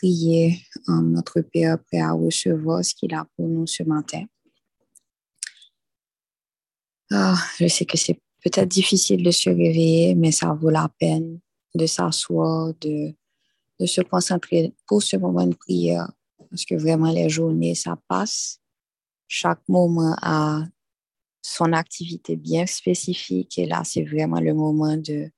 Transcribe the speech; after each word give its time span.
prier 0.00 0.62
notre 0.88 1.42
Père 1.42 1.78
prêt 1.84 2.00
à 2.00 2.12
recevoir 2.12 2.84
ce 2.84 2.94
qu'il 2.94 3.14
a 3.14 3.26
pour 3.36 3.48
nous 3.48 3.66
ce 3.66 3.82
matin. 3.82 4.24
Ah, 7.12 7.36
je 7.58 7.66
sais 7.66 7.84
que 7.84 7.98
c'est 7.98 8.18
peut-être 8.42 8.68
difficile 8.68 9.22
de 9.22 9.30
se 9.30 9.50
réveiller, 9.50 10.14
mais 10.14 10.32
ça 10.32 10.54
vaut 10.54 10.70
la 10.70 10.88
peine 10.98 11.40
de 11.74 11.86
s'asseoir, 11.86 12.72
de, 12.80 13.14
de 13.78 13.86
se 13.86 14.00
concentrer 14.00 14.72
pour 14.86 15.02
ce 15.02 15.16
moment 15.16 15.46
de 15.46 15.54
prière, 15.54 16.10
parce 16.48 16.64
que 16.64 16.76
vraiment 16.76 17.12
les 17.12 17.28
journées, 17.28 17.74
ça 17.74 17.98
passe. 18.08 18.58
Chaque 19.28 19.68
moment 19.68 20.16
a 20.22 20.64
son 21.42 21.72
activité 21.72 22.36
bien 22.36 22.66
spécifique 22.66 23.58
et 23.58 23.66
là, 23.66 23.82
c'est 23.84 24.04
vraiment 24.04 24.40
le 24.40 24.54
moment 24.54 24.96
de, 24.96 25.30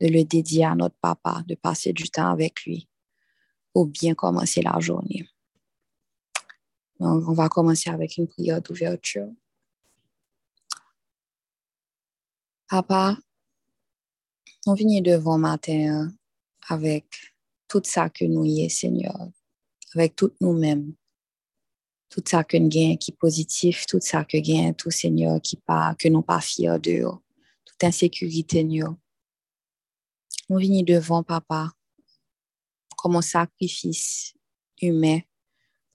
de 0.00 0.08
le 0.08 0.24
dédier 0.24 0.64
à 0.64 0.74
notre 0.74 0.96
papa, 1.00 1.42
de 1.46 1.54
passer 1.54 1.92
du 1.92 2.08
temps 2.08 2.30
avec 2.30 2.64
lui 2.64 2.89
pour 3.72 3.86
bien 3.86 4.14
commencer 4.14 4.62
la 4.62 4.78
journée. 4.80 5.28
Donc, 6.98 7.26
on 7.28 7.32
va 7.32 7.48
commencer 7.48 7.90
avec 7.90 8.16
une 8.18 8.28
prière 8.28 8.60
d'ouverture. 8.60 9.28
Papa, 12.68 13.16
on 14.66 14.74
vient 14.74 15.00
devant 15.00 15.38
matin 15.38 16.12
avec 16.68 17.06
tout 17.66 17.82
ça 17.84 18.10
que 18.10 18.24
nous 18.24 18.44
y 18.44 18.62
est, 18.62 18.68
Seigneur, 18.68 19.28
avec 19.94 20.14
tout 20.14 20.32
nous-mêmes, 20.40 20.94
tout 22.10 22.22
ça 22.26 22.44
que 22.44 22.56
nous 22.56 22.68
gagnons 22.68 22.96
qui 22.96 23.12
est 23.12 23.16
positif, 23.16 23.86
tout 23.86 24.00
ça 24.00 24.24
que 24.24 24.36
gagne 24.36 24.74
tout 24.74 24.90
Seigneur 24.90 25.40
qui 25.40 25.56
pas, 25.56 25.94
que 25.98 26.08
nous 26.08 26.22
pas 26.22 26.40
fiers 26.40 26.78
de, 26.78 27.04
toute 27.64 27.84
insécurité, 27.84 28.62
nous. 28.62 28.96
On 30.48 30.56
vient 30.56 30.82
devant 30.82 31.22
Papa 31.22 31.72
comme 33.00 33.16
un 33.16 33.22
sacrifice 33.22 34.34
humain 34.82 35.20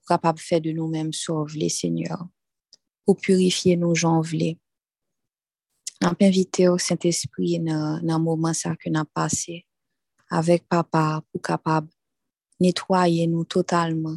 capable 0.08 0.38
de 0.38 0.42
faire 0.42 0.60
de 0.60 0.72
nous-mêmes 0.72 1.12
sauver, 1.12 1.68
Seigneur, 1.68 2.26
pour 3.04 3.16
purifier 3.16 3.76
nos 3.76 3.94
gens 3.94 4.20
On 6.02 6.14
peut 6.14 6.24
inviter 6.24 6.68
au 6.68 6.78
Saint-Esprit 6.78 7.60
dans 7.60 8.00
le 8.02 8.18
moment 8.18 8.52
ça 8.52 8.74
que 8.74 8.90
nous 8.90 9.04
passé 9.04 9.66
avec 10.30 10.68
papa 10.68 11.22
pour 11.30 11.40
capable 11.40 11.88
nettoyer 12.58 13.28
nous 13.28 13.44
totalement, 13.44 14.16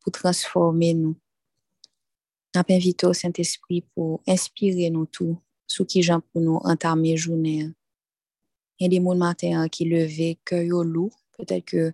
pour 0.00 0.12
transformer 0.12 0.94
nous. 0.94 1.16
On 2.54 2.62
peut 2.62 2.74
inviter 2.74 3.06
au 3.06 3.12
Saint-Esprit 3.12 3.84
pour 3.94 4.22
inspirer 4.28 4.90
nous 4.90 5.06
tout, 5.06 5.38
ce 5.66 5.82
qui 5.82 6.02
j'en 6.02 6.20
pour 6.20 6.40
nous 6.40 6.60
entamer 6.62 7.16
journée. 7.16 7.68
Il 8.78 8.84
y 8.84 8.86
a 8.86 8.88
des 8.88 9.00
mots 9.00 9.14
matin 9.14 9.68
qui 9.68 9.86
levaient 9.86 10.38
peut-être 11.36 11.64
que 11.64 11.92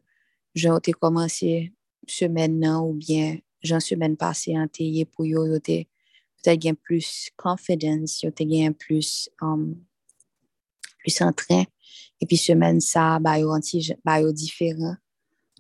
j'ai 0.55 0.93
commencé 1.01 1.73
semaine 2.07 2.65
ou 2.79 2.93
bien 2.93 3.39
j'en 3.63 3.81
semaine 3.81 4.17
passée 4.17 4.57
en 4.57 4.67
pour 5.13 5.27
yo 5.27 5.47
yo 5.47 5.59
peut-être 5.61 6.61
gain 6.61 6.75
plus 6.75 7.31
confiance 7.37 8.23
yo 8.23 8.31
te 8.31 8.45
gain 8.45 8.73
plus 8.73 9.29
um, 9.41 9.75
plus 10.99 11.21
entrain 11.23 11.65
et 12.21 12.27
puis 12.27 12.37
semaine 12.37 12.81
ça 12.81 13.19
ba 13.19 13.39
yo 13.39 13.51
anti 13.51 13.93
ba 14.05 14.21
yo 14.21 14.33
différent. 14.33 14.97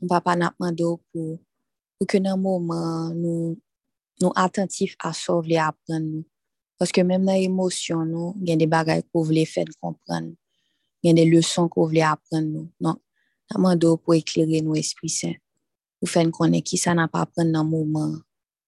On 0.02 0.06
va 0.06 0.20
pas 0.20 0.36
pour 0.58 1.38
pour 1.98 2.06
que 2.06 2.18
dans 2.18 2.36
moment 2.36 3.10
nous 3.14 3.58
nous 4.20 4.32
attentifs 4.36 4.96
à 5.00 5.12
sauver 5.12 5.58
apprendre 5.58 6.06
nous. 6.06 6.24
Parce 6.78 6.92
que 6.92 7.00
même 7.00 7.24
dans 7.24 7.32
l'émotion 7.32 8.04
nous 8.04 8.34
il 8.40 8.48
y 8.48 8.52
a 8.52 8.56
des 8.56 8.66
bagages 8.66 9.02
qu'on 9.12 9.22
voulait 9.22 9.44
faire 9.44 9.64
comprendre. 9.80 10.32
Il 11.02 11.08
y 11.08 11.10
a 11.10 11.14
des 11.14 11.30
leçons 11.30 11.68
qu'on 11.68 11.86
voulait 11.86 12.02
apprendre 12.02 12.46
nous. 12.46 12.70
Non 12.80 12.96
Amando 13.54 13.96
pour 13.96 14.14
éclairer 14.14 14.60
nos 14.60 14.74
esprits 14.74 15.08
saints, 15.08 15.34
pour 15.98 16.08
faire 16.08 16.30
connaître 16.30 16.64
qui 16.64 16.76
ça 16.76 16.94
n'a 16.94 17.08
pas 17.08 17.26
prendre 17.26 17.52
dans 17.52 17.64
le 17.64 17.70
moment, 17.70 18.18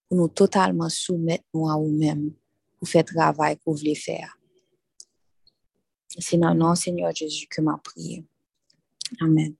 pour 0.08 0.18
nous 0.18 0.28
totalement 0.28 0.88
soumettre 0.88 1.44
nous 1.52 1.68
à 1.68 1.76
nous-mêmes, 1.76 2.32
pour 2.78 2.88
faire 2.88 3.04
le 3.08 3.14
travail 3.14 3.58
qu'on 3.58 3.72
voulait 3.72 3.94
faire. 3.94 4.38
C'est 6.18 6.38
dans 6.38 6.52
le 6.52 6.58
nom 6.58 6.74
Seigneur 6.74 7.14
Jésus 7.14 7.46
que 7.48 7.60
m'a 7.60 7.78
prié. 7.78 8.24
Amen. 9.20 9.54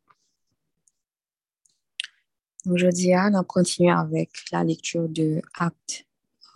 Aujourd'hui, 2.69 3.13
on 3.15 3.45
continue 3.45 3.93
avec 3.93 4.31
la 4.51 4.65
lecture 4.65 5.09
de 5.09 5.41
Acte 5.55 6.05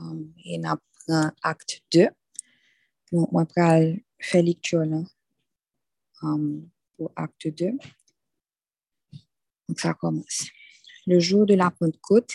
um, 0.01 0.33
et 0.45 0.59
on 0.59 0.65
apprend 0.65 1.31
Acte 1.43 1.83
2. 1.93 2.09
Donc, 3.13 3.33
on 3.33 3.39
va 3.39 3.47
faire 4.19 4.43
lecture 4.43 4.85
là, 4.85 5.03
um, 6.23 6.69
pour 6.97 7.13
Acte 7.15 7.49
2. 7.49 7.73
Donc 9.71 9.79
ça 9.79 9.95
commence. 9.95 10.49
Le 11.07 11.21
jour 11.21 11.47
de 11.47 11.55
la 11.55 11.71
Pentecôte, 11.71 12.33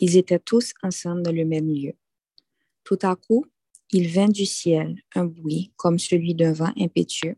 ils 0.00 0.16
étaient 0.16 0.40
tous 0.40 0.74
ensemble 0.82 1.22
dans 1.22 1.30
le 1.30 1.44
même 1.44 1.72
lieu. 1.72 1.92
Tout 2.82 2.98
à 3.02 3.14
coup, 3.14 3.46
il 3.90 4.08
vint 4.08 4.28
du 4.28 4.44
ciel 4.44 5.00
un 5.14 5.24
bruit 5.24 5.72
comme 5.76 6.00
celui 6.00 6.34
d'un 6.34 6.52
vent 6.52 6.72
impétueux, 6.76 7.36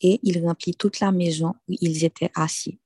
et 0.00 0.18
il 0.22 0.42
remplit 0.42 0.74
toute 0.74 1.00
la 1.00 1.12
maison 1.12 1.52
où 1.68 1.74
ils 1.78 2.06
étaient 2.06 2.30
assis. 2.34 2.80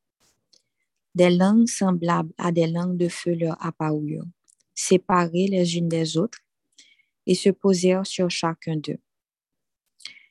Des 1.15 1.31
langues 1.31 1.69
semblables 1.69 2.35
à 2.39 2.51
des 2.51 2.67
langues 2.67 2.97
de 2.97 3.09
feu 3.09 3.37
leur 3.37 3.57
apparurent, 3.65 4.27
séparées 4.75 5.47
les 5.47 5.77
unes 5.77 5.89
des 5.89 6.17
autres, 6.17 6.41
et 7.25 7.37
se 7.37 7.51
posèrent 7.51 8.05
sur 8.05 8.29
chacun 8.29 8.79
d'eux. 8.79 8.99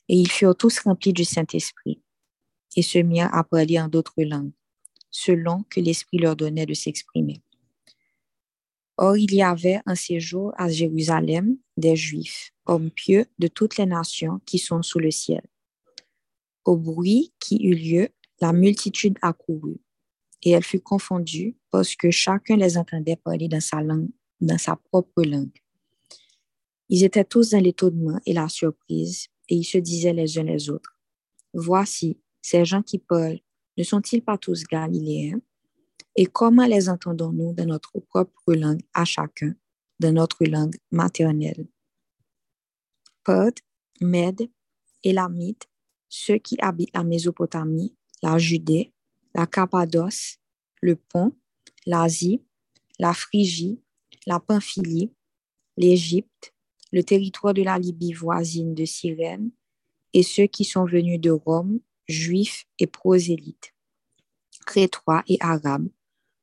Et 0.09 0.17
ils 0.17 0.29
furent 0.29 0.57
tous 0.57 0.79
remplis 0.79 1.13
du 1.13 1.23
Saint-Esprit, 1.23 2.01
et 2.75 2.81
se 2.81 2.97
mirent 2.97 3.33
à 3.33 3.45
parler 3.45 3.79
en 3.79 3.87
d'autres 3.87 4.21
langues 4.23 4.51
selon 5.17 5.63
que 5.71 5.79
l'Esprit 5.79 6.19
leur 6.19 6.35
donnait 6.35 6.67
de 6.67 6.75
s'exprimer. 6.75 7.41
Or, 8.97 9.17
il 9.17 9.33
y 9.33 9.41
avait 9.41 9.79
un 9.87 9.95
séjour 9.95 10.53
à 10.57 10.69
Jérusalem 10.69 11.57
des 11.75 11.95
Juifs, 11.95 12.51
hommes 12.67 12.91
pieux 12.91 13.25
de 13.39 13.47
toutes 13.47 13.77
les 13.77 13.87
nations 13.87 14.39
qui 14.45 14.59
sont 14.59 14.83
sous 14.83 14.99
le 14.99 15.09
ciel. 15.09 15.41
Au 16.65 16.77
bruit 16.77 17.33
qui 17.39 17.57
eut 17.63 17.73
lieu, 17.73 18.09
la 18.41 18.53
multitude 18.53 19.17
accourut, 19.23 19.81
et 20.43 20.51
elle 20.51 20.63
fut 20.63 20.81
confondue 20.81 21.57
parce 21.71 21.95
que 21.95 22.11
chacun 22.11 22.55
les 22.55 22.77
entendait 22.77 23.15
parler 23.15 23.47
dans 23.47 23.59
sa 23.59 23.81
langue, 23.81 24.09
propre 24.91 25.23
langue. 25.23 25.57
Ils 26.89 27.03
étaient 27.03 27.25
tous 27.25 27.49
dans 27.49 27.63
l'étonnement 27.63 28.19
et 28.27 28.33
la 28.33 28.49
surprise, 28.49 29.29
et 29.49 29.55
ils 29.55 29.65
se 29.65 29.79
disaient 29.79 30.13
les 30.13 30.37
uns 30.37 30.43
les 30.43 30.69
autres, 30.69 30.99
Voici, 31.53 32.19
ces 32.39 32.65
gens 32.65 32.83
qui 32.83 32.99
parlent 32.99 33.39
ne 33.77 33.83
sont-ils 33.83 34.23
pas 34.23 34.37
tous 34.37 34.63
galiléens? 34.63 35.39
Et 36.15 36.25
comment 36.25 36.65
les 36.65 36.89
entendons-nous 36.89 37.53
dans 37.53 37.65
notre 37.65 37.99
propre 37.99 38.53
langue 38.53 38.81
à 38.93 39.05
chacun, 39.05 39.55
dans 39.99 40.11
notre 40.11 40.45
langue 40.45 40.75
maternelle? 40.91 41.67
Pod, 43.23 43.53
Med, 44.01 44.49
Élamite, 45.03 45.69
ceux 46.09 46.37
qui 46.37 46.57
habitent 46.59 46.95
la 46.95 47.03
Mésopotamie, 47.03 47.95
la 48.23 48.37
Judée, 48.37 48.93
la 49.35 49.45
Cappadoce, 49.45 50.37
le 50.81 50.95
Pont, 50.95 51.33
l'Asie, 51.85 52.41
la 52.97 53.13
Phrygie, 53.13 53.79
la 54.25 54.39
Pamphylie, 54.39 55.13
l'Égypte, 55.77 56.53
le 56.91 57.03
territoire 57.03 57.53
de 57.53 57.61
la 57.61 57.77
Libye 57.77 58.13
voisine 58.13 58.73
de 58.73 58.85
Cyrène, 58.85 59.51
et 60.13 60.23
ceux 60.23 60.47
qui 60.47 60.63
sont 60.63 60.85
venus 60.85 61.19
de 61.19 61.29
Rome 61.29 61.79
juifs 62.07 62.65
et 62.79 62.87
prosélytes, 62.87 63.73
crétois 64.65 65.23
et 65.27 65.37
arabes, 65.39 65.89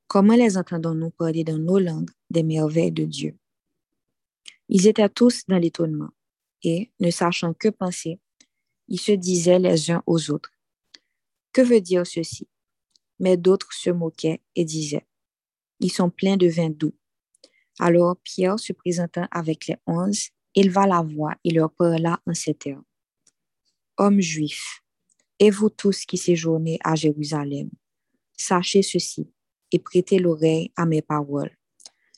comment 0.06 0.34
les 0.34 0.56
entendons-nous 0.56 1.10
parler 1.10 1.44
dans 1.44 1.58
nos 1.58 1.78
langues 1.78 2.10
des 2.30 2.42
merveilles 2.42 2.92
de 2.92 3.04
Dieu? 3.04 3.36
Ils 4.68 4.86
étaient 4.86 5.08
tous 5.08 5.44
dans 5.46 5.58
l'étonnement 5.58 6.10
et, 6.62 6.90
ne 7.00 7.10
sachant 7.10 7.54
que 7.54 7.68
penser, 7.68 8.18
ils 8.88 9.00
se 9.00 9.12
disaient 9.12 9.58
les 9.58 9.90
uns 9.90 10.02
aux 10.06 10.30
autres, 10.30 10.50
Que 11.52 11.62
veut 11.62 11.80
dire 11.80 12.06
ceci? 12.06 12.48
Mais 13.18 13.36
d'autres 13.36 13.72
se 13.72 13.90
moquaient 13.90 14.40
et 14.54 14.64
disaient, 14.64 15.06
Ils 15.80 15.92
sont 15.92 16.10
pleins 16.10 16.36
de 16.36 16.48
vin 16.48 16.70
doux. 16.70 16.94
Alors 17.78 18.16
Pierre, 18.22 18.58
se 18.58 18.72
présentant 18.72 19.26
avec 19.30 19.66
les 19.66 19.76
onze, 19.86 20.30
éleva 20.54 20.86
la 20.86 21.02
voix 21.02 21.34
et 21.44 21.50
leur 21.50 21.72
parla 21.72 22.20
en 22.26 22.34
ces 22.34 22.54
termes. 22.54 22.84
Hommes 23.96 24.20
juifs, 24.20 24.83
et 25.38 25.50
vous 25.50 25.70
tous 25.70 26.04
qui 26.04 26.16
séjournez 26.16 26.78
à 26.84 26.94
Jérusalem, 26.94 27.70
sachez 28.36 28.82
ceci 28.82 29.28
et 29.72 29.78
prêtez 29.78 30.18
l'oreille 30.18 30.70
à 30.76 30.86
mes 30.86 31.02
paroles. 31.02 31.56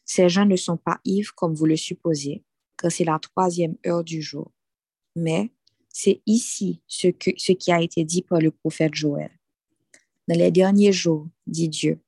Ces 0.04 0.28
gens 0.28 0.44
ne 0.44 0.56
sont 0.56 0.76
pas 0.76 1.00
ivres 1.04 1.32
comme 1.34 1.54
vous 1.54 1.66
le 1.66 1.76
supposez, 1.76 2.44
car 2.76 2.92
c'est 2.92 3.04
la 3.04 3.18
troisième 3.18 3.76
heure 3.86 4.04
du 4.04 4.22
jour. 4.22 4.52
Mais 5.16 5.50
c'est 5.88 6.20
ici 6.26 6.82
ce, 6.86 7.08
que, 7.08 7.30
ce 7.36 7.52
qui 7.52 7.72
a 7.72 7.80
été 7.80 8.04
dit 8.04 8.22
par 8.22 8.40
le 8.40 8.50
prophète 8.50 8.94
Joël. 8.94 9.30
Dans 10.28 10.38
les 10.38 10.50
derniers 10.50 10.92
jours, 10.92 11.28
dit 11.46 11.68
Dieu, 11.68 12.00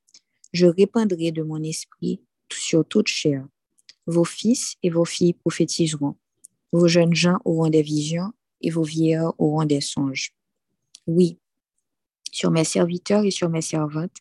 je 0.53 0.67
répandrai 0.67 1.33
de 1.33 1.43
mon 1.43 1.63
esprit 1.63 2.21
sur 2.53 2.87
toute 2.87 3.09
chair. 3.09 3.47
Vos 4.07 4.25
fils 4.25 4.77
et 4.83 4.91
vos 4.91 5.05
filles 5.05 5.35
prophétiseront. 5.35 6.17
Vos 6.73 6.89
jeunes 6.89 7.15
gens 7.15 7.39
auront 7.45 7.71
des 7.71 7.83
visions 7.83 8.33
et 8.61 8.71
vos 8.71 8.83
vieillards 8.83 9.35
auront 9.39 9.65
des 9.65 9.81
songes. 9.81 10.35
Oui, 11.09 11.39
sur 12.31 12.51
mes 12.51 12.65
serviteurs 12.65 13.25
et 13.25 13.31
sur 13.31 13.49
mes 13.49 13.63
servantes, 13.63 14.19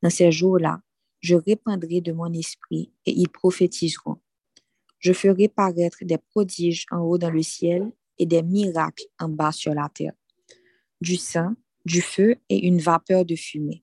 dans 0.00 0.10
ces 0.10 0.30
jours-là, 0.30 0.80
je 1.20 1.34
répandrai 1.34 2.00
de 2.00 2.12
mon 2.12 2.32
esprit 2.32 2.92
et 3.04 3.10
ils 3.10 3.28
prophétiseront. 3.28 4.20
Je 5.00 5.12
ferai 5.12 5.48
paraître 5.48 5.98
des 6.02 6.18
prodiges 6.18 6.86
en 6.92 6.98
haut 6.98 7.18
dans 7.18 7.30
le 7.30 7.42
ciel 7.42 7.90
et 8.16 8.26
des 8.26 8.42
miracles 8.44 9.06
en 9.18 9.28
bas 9.28 9.50
sur 9.50 9.74
la 9.74 9.88
terre, 9.92 10.12
du 11.00 11.16
sang, 11.16 11.56
du 11.84 12.00
feu 12.00 12.36
et 12.48 12.64
une 12.64 12.78
vapeur 12.78 13.24
de 13.24 13.34
fumée. 13.34 13.82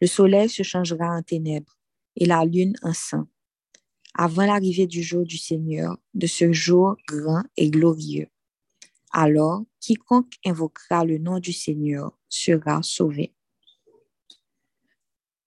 Le 0.00 0.08
soleil 0.08 0.48
se 0.48 0.64
changera 0.64 1.16
en 1.16 1.22
ténèbres 1.22 1.78
et 2.16 2.26
la 2.26 2.44
lune 2.44 2.74
en 2.82 2.92
sang, 2.92 3.28
avant 4.14 4.46
l'arrivée 4.46 4.88
du 4.88 5.04
jour 5.04 5.22
du 5.22 5.38
Seigneur, 5.38 5.96
de 6.12 6.26
ce 6.26 6.52
jour 6.52 6.96
grand 7.06 7.44
et 7.56 7.70
glorieux. 7.70 8.26
Alors, 9.12 9.64
quiconque 9.80 10.34
invoquera 10.44 11.04
le 11.04 11.18
nom 11.18 11.40
du 11.40 11.52
Seigneur 11.52 12.16
sera 12.28 12.80
sauvé. 12.82 13.34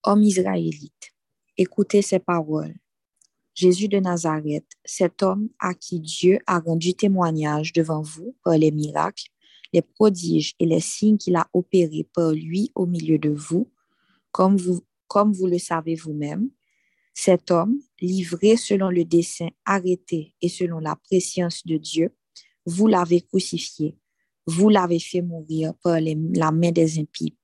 Homme 0.04 0.24
israélite, 0.24 1.13
écoutez 1.56 2.01
ces 2.01 2.19
paroles. 2.19 2.75
Jésus 3.56 3.88
de 3.88 4.00
Nazareth, 4.00 4.68
cet 4.83 5.24
homme 5.24 5.50
à 5.60 5.74
qui 5.74 6.01
Dieu 6.01 6.39
a 6.45 6.60
rendu 6.60 6.94
témoignage 6.94 7.71
devant 7.71 8.01
vous 8.01 8.36
par 8.44 8.57
les 8.57 8.71
miracles, 8.71 9.30
les 9.71 9.81
prodiges 9.81 10.56
et 10.60 10.65
les 10.65 10.81
signes 10.81 11.18
qu'il 11.18 11.38
a 11.38 11.48
opérés 11.54 12.07
par 12.13 12.31
lui 12.31 12.71
au 12.75 12.86
milieu 12.86 13.18
de 13.18 13.30
vous, 13.30 13.71
comme 14.31 14.57
vous, 14.57 14.81
comme 15.07 15.31
vous 15.31 15.48
le 15.48 15.60
savez 15.60 15.95
vous-même, 15.95 16.50
cet 17.13 17.51
homme, 17.51 17.80
livré 18.01 18.57
selon 18.57 18.89
le 18.89 19.06
dessein 19.06 19.50
arrêté 19.65 20.36
et 20.42 20.50
selon 20.50 20.80
la 20.80 20.95
préscience 20.95 21.65
de 21.65 21.77
Dieu, 21.77 22.13
vous 22.65 22.88
l'avez 22.88 23.21
crucifié, 23.21 23.98
vous 24.45 24.69
l'avez 24.69 25.00
fait 25.00 25.21
mourir 25.21 25.74
par 25.83 26.00
la 26.00 26.51
main 26.51 26.71
des 26.71 27.00
impies. 27.00 27.36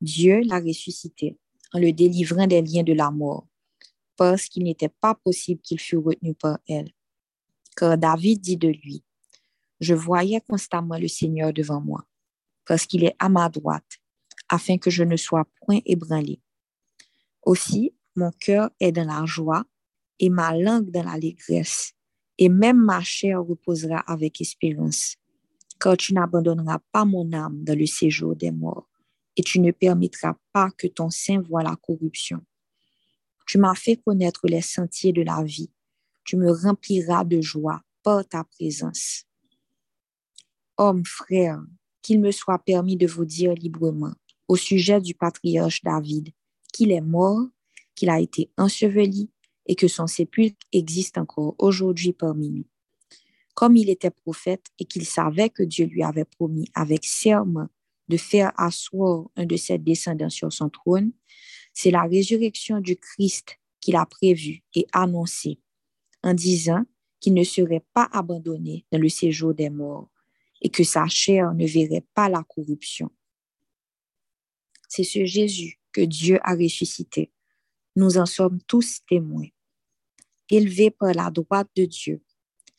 Dieu 0.00 0.40
l'a 0.44 0.60
ressuscité 0.60 1.38
en 1.72 1.78
le 1.78 1.92
délivrant 1.92 2.46
des 2.46 2.62
liens 2.62 2.82
de 2.82 2.92
la 2.92 3.10
mort, 3.10 3.46
parce 4.16 4.46
qu'il 4.46 4.64
n'était 4.64 4.88
pas 4.88 5.14
possible 5.14 5.60
qu'il 5.60 5.80
fût 5.80 5.96
retenu 5.96 6.34
par 6.34 6.58
elle. 6.68 6.92
Car 7.76 7.98
David 7.98 8.40
dit 8.40 8.56
de 8.56 8.68
lui, 8.68 9.04
Je 9.80 9.94
voyais 9.94 10.40
constamment 10.40 10.98
le 10.98 11.08
Seigneur 11.08 11.52
devant 11.52 11.80
moi, 11.80 12.04
parce 12.64 12.86
qu'il 12.86 13.04
est 13.04 13.16
à 13.18 13.28
ma 13.28 13.48
droite, 13.48 13.98
afin 14.48 14.78
que 14.78 14.90
je 14.90 15.04
ne 15.04 15.16
sois 15.16 15.44
point 15.60 15.80
ébranlé. 15.84 16.40
Aussi, 17.42 17.94
mon 18.16 18.30
cœur 18.32 18.70
est 18.80 18.92
dans 18.92 19.06
la 19.06 19.24
joie 19.26 19.64
et 20.18 20.30
ma 20.30 20.56
langue 20.56 20.90
dans 20.90 21.04
l'allégresse, 21.04 21.92
et 22.38 22.48
même 22.48 22.80
ma 22.80 23.02
chair 23.02 23.44
reposera 23.44 23.98
avec 24.00 24.40
espérance, 24.40 25.16
car 25.80 25.96
tu 25.96 26.14
n'abandonneras 26.14 26.78
pas 26.92 27.04
mon 27.04 27.32
âme 27.32 27.62
dans 27.64 27.76
le 27.78 27.86
séjour 27.86 28.36
des 28.36 28.50
morts 28.50 28.88
et 29.36 29.42
tu 29.42 29.60
ne 29.60 29.70
permettras 29.70 30.36
pas 30.52 30.70
que 30.70 30.86
ton 30.86 31.10
sein 31.10 31.40
voie 31.40 31.62
la 31.62 31.76
corruption. 31.76 32.44
Tu 33.46 33.58
m'as 33.58 33.74
fait 33.74 33.96
connaître 33.96 34.46
les 34.46 34.60
sentiers 34.60 35.12
de 35.12 35.22
la 35.22 35.42
vie. 35.42 35.70
Tu 36.24 36.36
me 36.36 36.50
rempliras 36.50 37.24
de 37.24 37.40
joie 37.40 37.80
par 38.02 38.26
ta 38.26 38.44
présence. 38.44 39.24
Homme, 40.76 41.04
frère, 41.04 41.60
qu'il 42.02 42.20
me 42.20 42.30
soit 42.30 42.58
permis 42.58 42.96
de 42.96 43.06
vous 43.06 43.24
dire 43.24 43.54
librement 43.54 44.12
au 44.48 44.56
sujet 44.56 45.00
du 45.00 45.14
patriarche 45.14 45.82
David 45.82 46.30
qu'il 46.72 46.92
est 46.92 47.00
mort, 47.00 47.46
qu'il 47.94 48.10
a 48.10 48.20
été 48.20 48.50
enseveli 48.56 49.30
et 49.68 49.74
que 49.74 49.86
son 49.86 50.06
sépulcre 50.06 50.56
existe 50.72 51.18
encore 51.18 51.54
aujourd'hui 51.58 52.12
parmi 52.12 52.50
nous. 52.50 52.66
Comme 53.54 53.76
il 53.76 53.90
était 53.90 54.10
prophète 54.10 54.66
et 54.78 54.84
qu'il 54.84 55.04
savait 55.04 55.50
que 55.50 55.62
Dieu 55.62 55.86
lui 55.86 56.02
avait 56.02 56.24
promis 56.24 56.68
avec 56.74 57.04
serment 57.04 57.68
de 58.08 58.16
faire 58.16 58.52
asseoir 58.56 59.28
un 59.36 59.44
de 59.44 59.56
ses 59.56 59.78
descendants 59.78 60.30
sur 60.30 60.52
son 60.52 60.70
trône, 60.70 61.12
c'est 61.74 61.90
la 61.90 62.02
résurrection 62.02 62.80
du 62.80 62.96
Christ 62.96 63.58
qu'il 63.80 63.96
a 63.96 64.06
prévue 64.06 64.62
et 64.74 64.86
annoncée 64.92 65.60
en 66.22 66.34
disant 66.34 66.84
qu'il 67.20 67.34
ne 67.34 67.44
serait 67.44 67.84
pas 67.92 68.08
abandonné 68.12 68.86
dans 68.90 68.98
le 68.98 69.08
séjour 69.08 69.54
des 69.54 69.70
morts 69.70 70.08
et 70.62 70.70
que 70.70 70.84
sa 70.84 71.06
chair 71.06 71.52
ne 71.54 71.66
verrait 71.66 72.06
pas 72.14 72.28
la 72.28 72.42
corruption. 72.42 73.10
C'est 74.88 75.04
ce 75.04 75.24
Jésus 75.24 75.78
que 75.92 76.00
Dieu 76.00 76.38
a 76.42 76.54
ressuscité. 76.54 77.30
Nous 77.96 78.18
en 78.18 78.26
sommes 78.26 78.60
tous 78.66 79.00
témoins. 79.08 79.48
Élevé 80.50 80.90
par 80.90 81.12
la 81.12 81.30
droite 81.30 81.68
de 81.76 81.84
Dieu, 81.84 82.22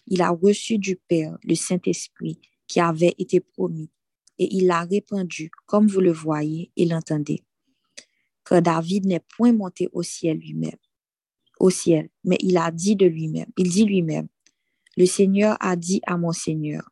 il 0.07 0.21
a 0.21 0.31
reçu 0.31 0.80
du 0.80 0.95
Père 0.95 1.38
le 1.44 1.54
Saint-Esprit 1.54 2.39
qui 2.68 2.80
avait 2.80 3.13
été 3.18 3.39
promis 3.39 3.92
et 4.39 4.56
il 4.56 4.68
l'a 4.68 4.83
répandu, 4.83 5.51
comme 5.66 5.88
vous 5.88 6.00
le 6.00 6.12
voyez 6.12 6.71
et 6.75 6.86
l'entendez. 6.86 7.44
Que 8.44 8.60
David 8.60 9.06
n'est 9.06 9.19
point 9.19 9.54
monté 9.54 9.89
au 9.92 10.01
ciel 10.01 10.38
lui-même, 10.38 10.77
au 11.60 11.69
ciel, 11.69 12.10
mais 12.24 12.38
il 12.39 12.57
a 12.57 12.71
dit 12.71 12.95
de 12.95 13.06
lui-même, 13.06 13.51
il 13.57 13.69
dit 13.69 13.86
lui-même, 13.86 14.30
le 14.98 15.06
Seigneur 15.06 15.56
a 15.60 15.75
dit 15.75 16.01
à 16.07 16.18
mon 16.18 16.31
Seigneur, 16.31 16.89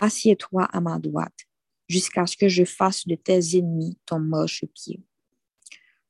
assieds-toi 0.00 0.64
à 0.64 0.80
ma 0.80 0.98
droite, 0.98 1.46
jusqu'à 1.88 2.26
ce 2.26 2.36
que 2.36 2.48
je 2.48 2.64
fasse 2.64 3.06
de 3.06 3.14
tes 3.14 3.56
ennemis 3.56 3.96
ton 4.04 4.18
marchepied. 4.18 5.00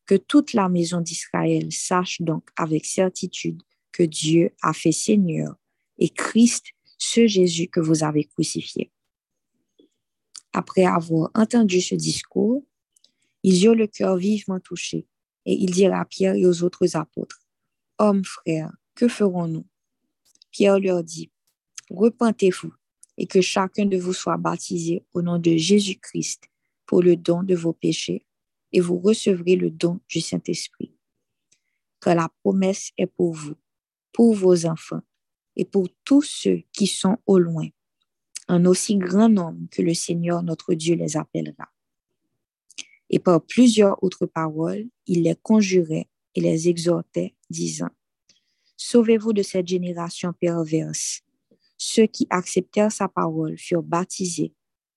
Que 0.06 0.16
toute 0.16 0.54
la 0.54 0.68
maison 0.68 1.00
d'Israël 1.00 1.70
sache 1.70 2.20
donc 2.20 2.48
avec 2.56 2.84
certitude 2.86 3.62
que 3.96 4.02
Dieu 4.02 4.50
a 4.60 4.74
fait 4.74 4.92
Seigneur 4.92 5.56
et 5.96 6.10
Christ, 6.10 6.66
ce 6.98 7.26
Jésus 7.26 7.68
que 7.68 7.80
vous 7.80 8.04
avez 8.04 8.24
crucifié. 8.24 8.92
Après 10.52 10.84
avoir 10.84 11.30
entendu 11.34 11.80
ce 11.80 11.94
discours, 11.94 12.62
ils 13.42 13.64
eurent 13.64 13.74
le 13.74 13.86
cœur 13.86 14.16
vivement 14.18 14.60
touché 14.60 15.06
et 15.46 15.54
ils 15.54 15.70
dirent 15.70 15.94
à 15.94 16.04
Pierre 16.04 16.34
et 16.34 16.44
aux 16.44 16.62
autres 16.62 16.94
apôtres, 16.94 17.40
Hommes, 17.98 18.24
frères, 18.24 18.70
que 18.94 19.08
ferons-nous? 19.08 19.66
Pierre 20.50 20.78
leur 20.78 21.02
dit, 21.02 21.30
Repentez-vous 21.88 22.74
et 23.16 23.26
que 23.26 23.40
chacun 23.40 23.86
de 23.86 23.96
vous 23.96 24.12
soit 24.12 24.36
baptisé 24.36 25.06
au 25.14 25.22
nom 25.22 25.38
de 25.38 25.56
Jésus-Christ 25.56 26.50
pour 26.84 27.02
le 27.02 27.16
don 27.16 27.42
de 27.42 27.54
vos 27.54 27.72
péchés 27.72 28.26
et 28.72 28.80
vous 28.80 28.98
recevrez 28.98 29.56
le 29.56 29.70
don 29.70 30.00
du 30.06 30.20
Saint-Esprit. 30.20 30.94
Car 32.02 32.14
la 32.14 32.28
promesse 32.42 32.90
est 32.98 33.06
pour 33.06 33.32
vous, 33.32 33.54
pour 34.16 34.34
vos 34.34 34.64
enfants 34.64 35.02
et 35.56 35.66
pour 35.66 35.88
tous 36.02 36.22
ceux 36.22 36.62
qui 36.72 36.86
sont 36.86 37.18
au 37.26 37.38
loin 37.38 37.68
un 38.48 38.64
aussi 38.64 38.96
grand 38.96 39.28
nombre 39.28 39.68
que 39.70 39.82
le 39.82 39.92
Seigneur 39.92 40.42
notre 40.42 40.72
Dieu 40.72 40.94
les 40.94 41.18
appellera. 41.18 41.68
Et 43.10 43.18
par 43.18 43.44
plusieurs 43.44 44.02
autres 44.02 44.24
paroles, 44.24 44.86
il 45.06 45.24
les 45.24 45.34
conjurait 45.34 46.08
et 46.34 46.40
les 46.40 46.68
exhortait, 46.68 47.34
disant, 47.50 47.90
Sauvez-vous 48.78 49.32
de 49.32 49.42
cette 49.42 49.66
génération 49.66 50.32
perverse. 50.32 51.20
Ceux 51.76 52.06
qui 52.06 52.26
acceptèrent 52.30 52.92
sa 52.92 53.08
parole 53.08 53.58
furent 53.58 53.82
baptisés, 53.82 54.54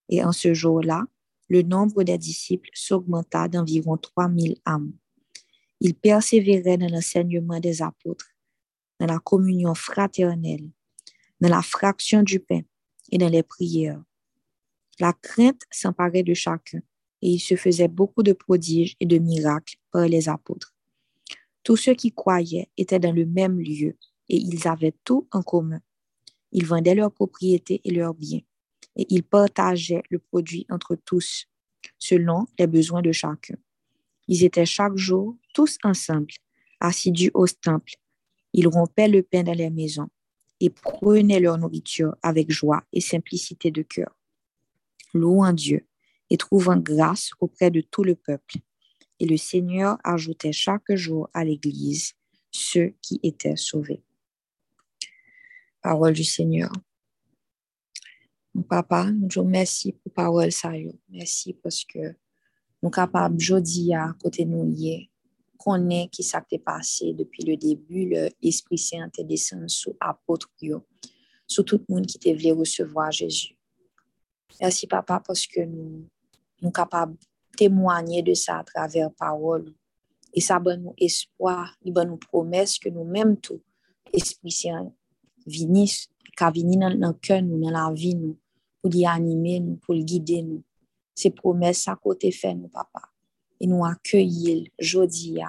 et 0.08 0.24
en 0.24 0.32
ce 0.32 0.54
jour-là, 0.54 1.06
le 1.50 1.62
nombre 1.62 2.04
des 2.04 2.18
disciples 2.18 2.70
s'augmenta 2.74 3.50
d'environ 3.50 3.98
trois 3.98 4.30
mille 4.30 4.58
âmes. 4.66 4.94
Ils 5.82 5.96
persévéraient 5.96 6.78
dans 6.78 6.90
l'enseignement 6.90 7.60
des 7.60 7.82
apôtres, 7.82 8.29
dans 9.00 9.06
la 9.06 9.20
communion 9.20 9.74
fraternelle, 9.76 10.70
dans 11.40 11.50
la 11.50 11.62
fraction 11.62 12.24
du 12.24 12.40
pain 12.40 12.62
et 13.12 13.18
dans 13.18 13.30
les 13.30 13.44
prières. 13.44 14.02
La 15.00 15.14
crainte 15.14 15.62
s'emparait 15.72 16.24
de 16.24 16.34
chacun 16.34 16.80
et 17.22 17.30
il 17.30 17.40
se 17.40 17.56
faisait 17.56 17.88
beaucoup 17.88 18.24
de 18.24 18.34
prodiges 18.34 18.96
et 19.00 19.06
de 19.06 19.18
miracles 19.18 19.78
par 19.92 20.08
les 20.08 20.30
apôtres. 20.30 20.74
Tous 21.64 21.78
ceux 21.78 21.94
qui 21.94 22.12
croyaient 22.12 22.70
étaient 22.78 23.00
dans 23.00 23.14
le 23.14 23.26
même 23.26 23.60
lieu 23.60 23.98
et 24.28 24.38
ils 24.38 24.68
avaient 24.68 24.96
tout 25.04 25.28
en 25.32 25.42
commun. 25.42 25.82
Ils 26.52 26.66
vendaient 26.66 26.96
leurs 26.96 27.12
propriétés 27.12 27.82
et 27.84 27.92
leurs 27.92 28.14
biens 28.14 28.42
et 28.96 29.06
ils 29.10 29.24
partageaient 29.24 30.04
le 30.10 30.20
produit 30.20 30.66
entre 30.70 30.96
tous 30.96 31.46
selon 31.98 32.48
les 32.58 32.68
besoins 32.68 33.02
de 33.02 33.12
chacun. 33.12 33.56
Ils 34.28 34.44
étaient 34.44 34.66
chaque 34.66 34.96
jour 34.96 35.38
tous 35.54 35.78
ensemble, 35.84 36.34
assidus 36.80 37.32
au 37.34 37.48
temple. 37.48 37.94
Ils 38.54 38.68
rompaient 38.68 39.08
le 39.08 39.24
pain 39.24 39.44
dans 39.44 39.54
les 39.54 39.70
maisons 39.70 40.10
et 40.60 40.70
prenaient 40.70 41.40
leur 41.40 41.58
nourriture 41.58 42.16
avec 42.22 42.52
joie 42.52 42.84
et 42.92 43.02
simplicité 43.02 43.72
de 43.72 43.82
cœur, 43.82 44.16
louant 45.14 45.54
Dieu 45.54 45.88
et 46.30 46.38
trouvant 46.38 46.78
grâce 46.78 47.32
auprès 47.40 47.72
de 47.72 47.82
tout 47.82 48.04
le 48.04 48.16
peuple. 48.16 48.58
Et 49.20 49.26
le 49.26 49.38
Seigneur 49.38 49.98
ajoutait 50.04 50.52
chaque 50.52 50.94
jour 50.96 51.30
à 51.34 51.44
l'Église 51.44 52.14
ceux 52.52 52.94
qui 53.02 53.20
étaient 53.24 53.56
sauvés. 53.56 54.04
Parole 55.82 56.14
du 56.14 56.24
Seigneur. 56.24 56.72
Mon 58.54 58.64
papa, 58.64 59.12
nous 59.12 59.30
remercions 59.38 59.92
pour 60.04 60.12
parole 60.12 60.52
ça. 60.52 60.72
Merci 61.10 61.54
parce 61.54 61.84
que 61.86 62.00
nous 62.00 62.16
sommes 62.84 62.92
capables 62.92 63.36
aujourd'hui 63.36 63.94
à 63.94 64.14
côté 64.22 64.46
de 64.46 64.50
nous 64.50 65.09
connaît 65.60 66.08
qui 66.10 66.24
s'est 66.24 66.40
passé 66.64 67.14
depuis 67.14 67.44
le 67.44 67.58
début, 67.58 68.16
l'Esprit 68.42 68.78
Saint 68.78 69.12
est 69.18 69.24
descendu 69.26 69.68
sous 69.68 69.96
apôtre, 70.00 70.50
sur 71.46 71.66
tout 71.66 71.78
le 71.78 71.94
monde 71.94 72.06
qui 72.06 72.34
voulu 72.34 72.54
recevoir 72.54 73.12
Jésus. 73.12 73.56
Merci, 74.62 74.88
papa, 74.88 75.22
parce 75.26 75.46
que 75.46 75.62
nous 75.62 76.08
sommes 76.62 76.72
capables 76.72 77.14
de 77.14 77.58
témoigner 77.58 78.24
de 78.24 78.34
ça 78.34 78.60
à 78.60 78.64
travers 78.64 79.12
parole. 79.14 79.74
Et 80.34 80.42
ça 80.42 80.60
donne 80.60 80.84
nous 80.84 80.94
espoir, 80.98 81.76
il 81.84 81.92
donne 81.92 82.10
nous 82.10 82.18
promesse 82.18 82.78
que 82.78 82.90
nous-mêmes 82.90 83.38
tout, 83.38 83.62
Esprit 84.14 84.52
Saint, 84.52 84.94
qu'a 86.38 86.52
vini 86.52 86.78
dans 86.78 86.90
le 86.90 87.14
cœur 87.14 87.42
nous, 87.42 87.60
dans 87.60 87.72
la 87.72 87.92
vie 87.94 88.16
pour 88.82 88.94
y 88.94 89.06
animer 89.06 89.60
nous, 89.60 89.76
pour 89.78 89.96
guider 89.96 90.44
nous. 90.44 90.64
Ces 91.16 91.32
promesses 91.32 91.88
à 91.88 91.96
côté 91.96 92.32
fait 92.32 92.54
nous, 92.54 92.70
papa. 92.70 93.09
Et 93.60 93.68
nous 93.68 93.84
accueillir 93.86 94.68
jeudi 94.80 95.40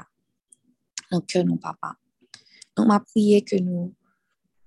dans 1.11 1.19
le 1.19 1.21
cœur 1.21 1.45
nous, 1.45 1.57
papa. 1.57 1.97
Donc, 2.77 2.89
m'a 2.89 3.01
prié 3.01 3.43
que 3.43 3.57
nous, 3.57 3.95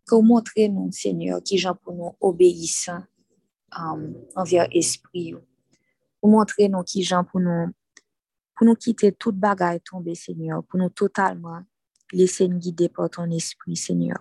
que 0.07 0.15
vous 0.15 0.21
montrez 0.21 0.69
nous, 0.69 0.91
Seigneur, 0.91 1.41
qui 1.43 1.57
gens 1.57 1.75
pour 1.75 1.93
nous 1.93 2.11
obéissants 2.21 3.03
um, 3.77 4.13
envers 4.35 4.67
esprit. 4.71 5.33
Vous 6.21 6.29
montrez 6.29 6.69
nous 6.69 6.83
qui 6.83 7.03
gens 7.03 7.23
pour 7.23 7.39
nous 7.39 7.71
pour 8.55 8.67
nous 8.67 8.75
quitter 8.75 9.11
toute 9.11 9.35
bagaille 9.35 9.81
tombée, 9.81 10.15
Seigneur, 10.15 10.63
pour 10.63 10.79
nous 10.79 10.89
totalement 10.89 11.61
laisser 12.11 12.47
nous 12.47 12.59
guider 12.59 12.89
par 12.89 13.09
ton 13.09 13.29
esprit, 13.31 13.75
Seigneur. 13.75 14.17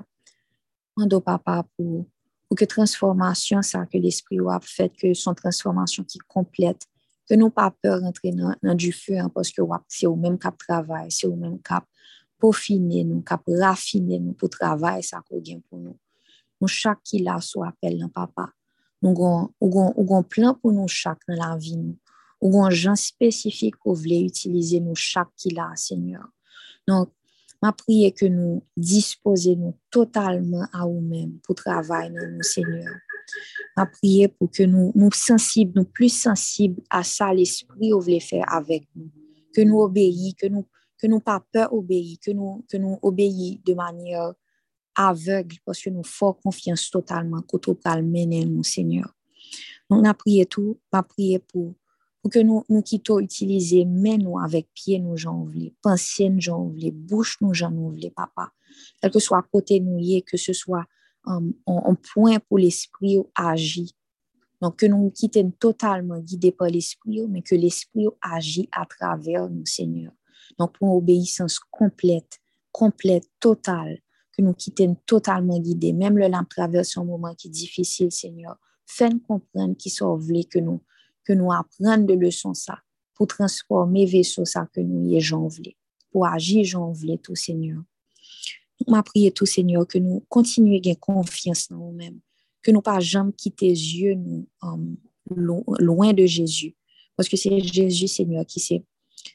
Mando, 0.97 1.21
papa, 1.21 1.67
pour, 1.77 2.07
pour 2.49 2.57
que 2.57 2.65
transformation, 2.65 3.63
ça, 3.63 3.87
que 3.87 3.99
l'esprit 3.99 4.39
a 4.49 4.59
fait, 4.61 4.91
que 4.91 5.15
son 5.15 5.35
transformation 5.35 6.05
qui 6.05 6.19
complète, 6.19 6.87
que 7.33 7.37
nous 7.39 7.49
pas 7.49 7.75
peur 7.83 8.03
d'entrer 8.03 8.31
dans, 8.33 8.55
dans, 8.63 8.75
du 8.75 8.93
feu, 8.93 9.17
hein, 9.17 9.31
parce 9.35 9.51
que 9.51 9.63
c'est 9.89 10.07
au 10.07 10.17
même 10.17 10.39
cap 10.39 10.55
travail, 10.59 11.11
c'est 11.11 11.27
au 11.27 11.35
même 11.35 11.63
cap 11.63 11.83
peaufiner 12.39 13.05
nous, 13.05 13.23
cap 13.23 13.41
raffiner 13.47 14.19
nous 14.19 14.35
pour 14.35 14.51
travail, 14.51 15.03
ça 15.03 15.23
qu'on 15.27 15.41
pour 15.71 15.79
nous. 15.79 15.99
Nous, 16.61 16.69
chaque 16.69 17.03
qui 17.03 17.21
l'a 17.21 17.41
soit 17.41 17.69
appel, 17.69 18.07
papa. 18.15 18.51
Nous 19.01 19.51
avons 19.63 20.23
plan 20.25 20.55
pour 20.55 20.73
nous 20.73 20.87
chaque 20.89 21.21
dans 21.27 21.35
la 21.35 21.57
vie, 21.57 21.79
nous 21.79 21.97
ou 22.43 22.63
un 22.63 22.71
gens 22.71 22.97
spécifique 22.97 23.77
pour 23.79 23.95
voulez 23.95 24.21
utiliser 24.21 24.81
nous 24.81 24.97
chaque 24.97 25.35
qu'il 25.37 25.59
a, 25.59 25.71
Seigneur. 25.75 26.25
Donc, 26.87 27.09
ma 27.63 27.73
prière 27.73 28.13
que 28.15 28.27
nous 28.27 28.63
disposons 28.77 29.57
nous 29.57 29.79
totalement 29.91 30.67
à 30.73 30.85
nous-mêmes 30.85 31.39
pour 31.45 31.55
travailler 31.55 32.11
dans 32.11 32.29
nous, 32.31 32.43
Seigneur. 32.43 32.93
Ma 33.77 33.87
prière 33.87 34.29
pour 34.39 34.51
que 34.51 34.63
nous, 34.65 34.93
nous 34.95 35.11
sensibles, 35.13 35.73
nous 35.77 35.85
plus 35.85 36.11
sensibles 36.11 36.83
à 36.91 37.03
ça, 37.03 37.33
l'esprit, 37.33 37.93
voulez 37.93 38.21
faire 38.21 38.45
avec 38.49 38.87
nous. 38.95 39.11
Que 39.55 39.63
nous 39.63 39.81
obéissons, 39.81 40.35
que 40.39 40.47
nous, 40.47 40.67
que 40.99 41.07
nous 41.07 41.21
pas 41.21 41.45
peur 41.53 41.73
obéir, 41.73 42.19
que 42.25 42.31
nous, 42.31 42.65
que 42.71 42.77
nous 42.77 42.99
obéissons 43.03 43.61
de 43.65 43.75
manière 43.75 44.35
aveugle 44.95 45.57
parce 45.65 45.83
que 45.83 45.91
nous 45.91 46.05
faisons 46.05 46.35
confiance 46.35 46.91
totalement 46.91 47.43
que 47.43 47.57
tu 47.57 47.71
mener 48.03 48.45
nous, 48.45 48.63
Seigneur. 48.63 49.15
Donc, 49.89 50.07
a 50.07 50.15
prié 50.15 50.47
tout, 50.47 50.79
ma 50.93 51.03
prière 51.03 51.41
pour 51.49 51.75
pour 52.23 52.31
que 52.31 52.39
nous, 52.39 52.63
nous 52.69 52.83
quittons 52.83 53.19
utiliser 53.19 53.85
main 53.85 54.17
nous 54.17 54.39
avec 54.39 54.69
pied 54.73 55.01
nous 55.01 55.17
j'en 55.17 55.43
voulons, 55.43 55.73
pensée 55.83 56.31
nous 56.31 56.41
j'en 56.41 56.69
voulons, 56.69 56.91
bouche 56.93 57.37
nous 57.41 57.53
j'en 57.53 57.73
voulons, 57.73 58.11
papa. 58.15 58.53
Quel 59.01 59.11
que 59.11 59.19
soit 59.19 59.43
côté 59.53 59.81
nous 59.81 60.01
que 60.25 60.37
ce 60.37 60.53
soit 60.53 60.87
um, 61.27 61.53
un, 61.67 61.95
point 61.95 62.39
pour 62.41 62.59
l'esprit 62.59 63.19
agit. 63.35 63.95
Donc, 64.61 64.77
que 64.77 64.87
nous 64.87 65.11
quittons 65.11 65.51
totalement 65.51 66.19
guidés 66.19 66.53
par 66.53 66.69
l'esprit, 66.69 67.27
mais 67.29 67.43
que 67.43 67.55
l'esprit 67.55 68.07
agit 68.21 68.69
à 68.73 68.87
travers 68.87 69.49
nous, 69.51 69.67
Seigneur. 69.67 70.13
Donc, 70.59 70.79
pour 70.79 70.89
une 70.89 70.97
obéissance 70.99 71.59
complète, 71.59 72.39
complète, 72.71 73.29
totale, 73.41 73.99
que 74.37 74.43
nous 74.43 74.55
quittons 74.55 74.97
totalement 75.07 75.59
guidés, 75.59 75.93
même 75.93 76.17
le 76.17 76.29
lampe 76.29 76.49
traverse 76.49 76.97
un 76.97 77.05
moment 77.05 77.35
qui 77.35 77.49
est 77.49 77.51
difficile, 77.51 78.13
Seigneur. 78.13 78.57
Fais-nous 78.87 79.21
comprendre 79.21 79.77
qui 79.77 79.91
sont 79.91 80.19
que 80.19 80.59
nous 80.59 80.81
que 81.25 81.33
nous 81.33 81.53
apprenons 81.53 82.05
de 82.05 82.15
leçons 82.15 82.55
ça 82.55 82.79
pour 83.15 83.27
transformer 83.27 84.07
vaisseau 84.07 84.45
ça 84.45 84.69
que 84.73 84.81
nous 84.81 85.09
y 85.09 85.21
j'en 85.21 85.49
pour 86.11 86.27
agir 86.27 86.65
j'en 86.65 86.93
tout 87.23 87.37
Seigneur. 87.37 87.83
M'a 88.89 89.03
prié 89.03 89.31
tout 89.33 89.47
Seigneur 89.47 89.87
que 89.87 89.99
nous 89.99 90.25
continuions 90.29 90.79
à 90.79 90.81
gagner 90.81 90.97
confiance 90.97 91.71
en 91.71 91.77
nous-mêmes, 91.77 92.21
que 92.63 92.71
nous 92.71 92.83
pas 92.83 93.01
jamais 93.01 93.33
quitter 93.33 93.69
les 93.69 93.97
yeux 93.97 94.15
nous 94.15 94.47
um, 94.63 94.97
loin 95.79 96.13
de 96.13 96.27
Jésus 96.27 96.75
parce 97.17 97.29
que 97.29 97.37
c'est 97.37 97.61
Jésus 97.61 98.09
Seigneur 98.09 98.45
qui 98.47 98.61
c'est 98.61 98.85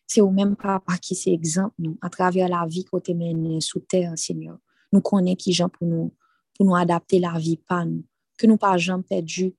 c'est 0.06 0.22
au 0.22 0.32
même 0.32 0.56
papa 0.56 0.98
qui 0.98 1.16
c'est 1.16 1.32
exemple 1.32 1.75
nous 1.80 1.98
à 2.01 2.10
travers 2.10 2.50
la 2.50 2.66
vie 2.68 2.84
côté 2.84 3.13
mené 3.13 3.62
sous 3.62 3.80
terre 3.80 4.18
Seigneur. 4.18 4.58
Nous 4.92 5.01
connaissons 5.01 5.36
qui 5.36 5.54
gens 5.54 5.70
pour 5.70 5.88
nous 5.88 6.13
pour 6.56 6.66
nous 6.66 6.75
adapter 6.75 7.20
la 7.20 7.38
vie 7.38 7.58
pas 7.58 7.86
nous 7.86 8.04
que 8.38 8.48
nous 8.48 8.58
pas 8.58 8.77
jamais 8.77 9.04
perdu 9.04 9.56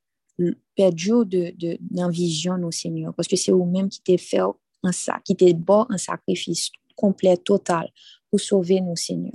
perdu 0.76 1.10
de, 1.26 1.52
de, 1.56 2.10
vision, 2.10 2.70
Seigneur, 2.70 3.12
parce 3.14 3.26
que 3.26 3.36
c'est 3.36 3.50
vous-même 3.50 3.88
qui 3.88 4.00
t'es 4.00 4.18
fait 4.18 4.40
un 4.84 4.92
sac, 4.92 5.24
qui 5.24 5.34
t'es 5.34 5.52
bon 5.52 5.86
un 5.88 5.98
sacrifice 5.98 6.70
complet, 6.94 7.36
total, 7.36 7.90
pour 8.30 8.38
sauver 8.38 8.80
nos 8.80 8.94
Seigneur. 8.94 9.34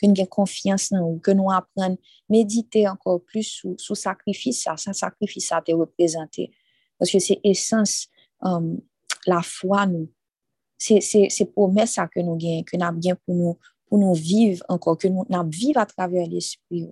Que 0.00 0.06
nous 0.06 0.26
confiance 0.26 0.88
que 1.22 1.30
nous 1.32 1.50
apprenions 1.50 1.94
à 1.94 1.96
méditer 2.28 2.88
encore 2.88 3.22
plus 3.22 3.42
sous, 3.42 3.74
sous 3.78 3.94
sacrifice, 3.94 4.62
ça, 4.62 4.76
ça 4.76 4.92
sacrifice 4.92 5.48
ça 5.48 5.60
te 5.60 5.72
représenté. 5.72 6.50
Parce 6.98 7.10
que 7.10 7.18
c'est 7.18 7.40
essence, 7.44 8.08
um, 8.40 8.80
la 9.26 9.42
foi, 9.42 9.86
nous. 9.86 10.10
C'est, 10.78 11.52
promesse 11.52 11.92
ça 11.92 12.08
que 12.08 12.20
nous 12.20 12.36
gagnons, 12.36 12.62
que 12.62 12.76
nous 12.76 12.84
avons 12.84 13.16
pour 13.26 13.34
nous, 13.34 13.58
pour 13.86 13.98
nous 13.98 14.14
vivre 14.14 14.64
encore, 14.68 14.96
que 14.96 15.08
nous, 15.08 15.26
vivons 15.50 15.80
à 15.80 15.86
travers 15.86 16.26
l'Esprit 16.26 16.88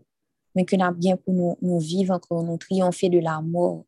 mais 0.55 0.65
que 0.65 0.75
nous 0.75 0.93
bien 0.93 1.17
pour 1.17 1.33
nous, 1.35 1.57
nous 1.63 1.79
vivre 1.79 2.15
encore, 2.15 2.43
nous 2.43 2.57
triompher 2.57 3.09
de 3.09 3.21
la 3.21 3.41
mort, 3.41 3.85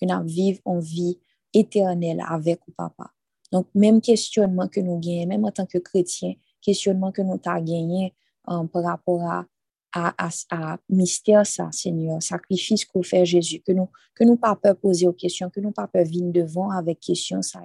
que 0.00 0.06
nous 0.06 0.24
vivre 0.24 0.60
en 0.64 0.78
vie 0.78 1.18
éternelle 1.52 2.22
avec 2.28 2.60
le 2.68 2.72
papa. 2.74 3.10
Donc, 3.50 3.66
même 3.74 4.00
questionnement 4.00 4.68
que 4.68 4.78
nous 4.80 5.00
gagnons, 5.00 5.26
même 5.26 5.44
en 5.44 5.50
tant 5.50 5.66
que 5.66 5.78
chrétien, 5.78 6.34
questionnement 6.60 7.10
que 7.10 7.22
nous 7.22 7.40
avons 7.44 7.64
gagné 7.64 8.14
um, 8.46 8.68
par 8.68 8.84
rapport 8.84 9.22
à, 9.30 9.46
à, 9.92 10.28
à, 10.50 10.78
mystère 10.88 11.46
ça, 11.46 11.70
Seigneur, 11.72 12.22
sacrifice 12.22 12.84
qu'on 12.84 13.02
fait 13.02 13.26
Jésus, 13.26 13.60
que 13.60 13.72
nous 13.72 13.88
que 14.14 14.24
nous 14.24 14.36
pas 14.36 14.56
peur 14.56 14.76
poser 14.76 15.06
aux 15.06 15.12
questions, 15.12 15.50
que 15.50 15.60
nous 15.60 15.72
pas 15.72 15.86
peur 15.86 16.04
venir 16.04 16.32
devant 16.32 16.70
avec 16.70 17.00
questions 17.00 17.42
ça, 17.42 17.60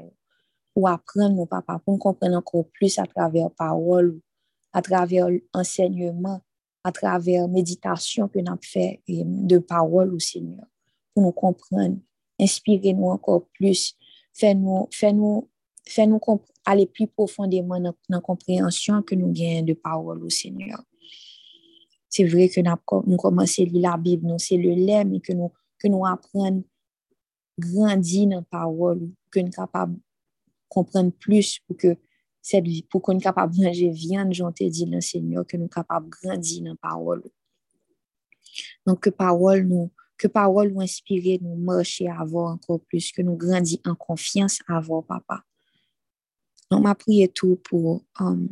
pour 0.73 0.89
apprendre 0.89 1.35
nos 1.35 1.45
papa, 1.45 1.79
pour 1.83 1.93
nous 1.93 1.99
comprendre 1.99 2.37
encore 2.37 2.65
plus 2.73 2.99
à 2.99 3.05
travers 3.05 3.49
parole, 3.51 4.19
à 4.73 4.81
travers 4.81 5.27
enseignement, 5.53 6.41
à 6.83 6.91
travers 6.91 7.47
méditation 7.47 8.27
que 8.27 8.39
nous 8.39 8.51
avons 8.51 8.59
fait 8.61 9.01
de 9.07 9.57
parole 9.57 10.13
au 10.13 10.19
Seigneur, 10.19 10.65
pour 11.13 11.23
nous 11.23 11.31
comprendre, 11.31 11.97
inspirer 12.39 12.93
nous 12.93 13.09
encore 13.09 13.47
plus, 13.53 13.97
faire 14.33 14.55
nous, 14.55 14.87
faire 14.91 15.13
nous, 15.13 15.49
faire 15.89 16.07
nous 16.07 16.19
aller 16.65 16.85
plus 16.85 17.07
profondément 17.07 17.79
dans 17.79 17.95
la 18.09 18.19
compréhension 18.19 19.01
que 19.01 19.15
nous 19.15 19.31
gagnons 19.31 19.63
de 19.63 19.73
parole 19.73 20.23
au 20.23 20.29
Seigneur. 20.29 20.83
C'est 22.09 22.25
vrai 22.25 22.49
que 22.49 22.61
nous, 22.61 23.03
nous 23.05 23.17
commençons 23.17 23.63
à 23.63 23.65
lire 23.65 23.91
la 23.91 23.97
Bible, 23.97 24.33
c'est 24.37 24.57
le 24.57 24.71
lait, 24.71 25.05
mais 25.05 25.19
que 25.19 25.33
nous, 25.33 25.51
que 25.77 25.87
nous 25.87 26.05
apprenons 26.05 26.63
grandir 27.59 28.27
dans 28.27 28.35
la 28.37 28.41
parole, 28.43 29.09
que 29.31 29.39
nous 29.39 29.47
sommes 29.47 29.51
capables 29.51 29.95
de 29.95 30.01
comprendre 30.69 31.11
plus 31.11 31.59
pour 31.67 31.77
que 31.77 31.95
cette 32.41 32.63
vie, 32.63 32.83
pour 32.83 33.01
de 33.01 33.63
manger 33.63 33.89
viande, 33.89 34.33
j'en 34.33 34.51
te 34.51 34.63
dit 34.63 34.85
le 34.85 35.01
Seigneur, 35.01 35.45
que 35.45 35.57
nous 35.57 35.63
sommes 35.63 35.69
capables 35.69 36.09
de 36.09 36.11
grandir 36.11 36.63
dans 36.63 36.69
la 36.71 36.75
parole. 36.77 37.23
Donc, 38.85 39.01
que 39.01 39.09
parole 39.09 39.63
nous, 39.63 39.91
que 40.17 40.27
parole 40.27 40.71
nous 40.71 40.81
inspire, 40.81 41.39
nous 41.41 41.55
marcher 41.55 42.09
encore 42.09 42.79
plus, 42.81 43.11
que 43.11 43.21
nous 43.21 43.35
grandissons 43.35 43.81
en 43.85 43.95
confiance 43.95 44.59
à 44.67 44.77
avoir 44.77 45.03
papa. 45.03 45.43
Donc, 46.69 46.83
ma 46.83 46.95
prière 46.95 47.29
tout 47.33 47.59
pour, 47.63 48.03
um, 48.19 48.49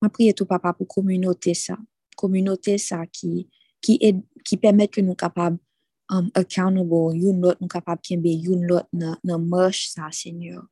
ma 0.00 0.08
prière 0.08 0.34
tout 0.34 0.46
papa 0.46 0.72
pour 0.72 0.86
communauté 0.86 1.54
ça, 1.54 1.76
communauté 2.16 2.76
ça 2.78 3.06
qui, 3.06 3.48
qui, 3.80 3.98
est, 4.00 4.16
qui 4.44 4.56
permet 4.56 4.88
que 4.88 5.00
nous 5.00 5.14
capables 5.14 5.58
um, 6.10 6.30
accountable, 6.34 7.16
une 7.16 7.44
autre 7.46 7.58
nous 7.60 7.68
capables 7.68 8.02
de 8.08 8.52
une 8.52 8.66
l'autre 8.66 8.88
dans 8.92 9.38
marche 9.38 9.88
ça, 9.88 10.08
Seigneur. 10.10 10.64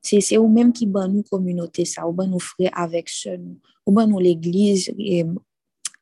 C'est 0.00 0.36
ou-même 0.36 0.72
qui 0.72 0.86
ban 0.86 1.08
nous 1.08 1.22
communauté 1.22 1.84
ça, 1.84 2.08
ou 2.08 2.12
ban 2.12 2.26
nous 2.26 2.40
frères 2.40 2.70
avec 2.74 3.08
ce 3.08 3.36
nous, 3.36 3.60
ou 3.86 3.92
ban 3.92 4.06
nous 4.06 4.18
l'église 4.18 4.92
et, 4.98 5.24